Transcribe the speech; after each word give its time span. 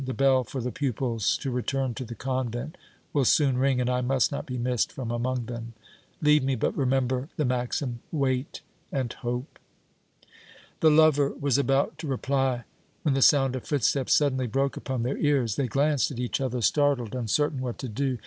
The 0.03 0.15
bell 0.15 0.43
for 0.43 0.61
the 0.61 0.71
pupils 0.71 1.37
to 1.37 1.51
return 1.51 1.93
to 1.93 2.03
the 2.03 2.15
convent 2.15 2.75
will 3.13 3.23
soon 3.23 3.59
ring 3.59 3.79
and 3.79 3.87
I 3.87 4.01
must 4.01 4.31
not 4.31 4.47
be 4.47 4.57
missed 4.57 4.91
from 4.91 5.11
among 5.11 5.45
them. 5.45 5.73
Leave 6.23 6.43
me, 6.43 6.55
but 6.55 6.75
remember 6.75 7.29
the 7.37 7.45
maxim, 7.45 7.99
'Wait 8.11 8.61
and 8.91 9.13
hope!'" 9.13 9.59
The 10.79 10.89
lover 10.89 11.29
was 11.29 11.59
about 11.59 11.99
to 11.99 12.07
reply 12.07 12.63
when 13.03 13.13
the 13.13 13.21
sound 13.21 13.55
of 13.55 13.63
footsteps 13.67 14.15
suddenly 14.15 14.47
broke 14.47 14.75
upon 14.75 15.03
their 15.03 15.19
ears. 15.19 15.55
They 15.55 15.67
glanced 15.67 16.09
at 16.09 16.17
each 16.17 16.41
other, 16.41 16.63
startled, 16.63 17.13
uncertain 17.13 17.59
what 17.61 17.77
to 17.77 17.87
do. 17.87 18.17